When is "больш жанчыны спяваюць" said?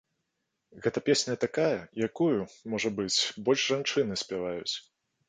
3.49-4.73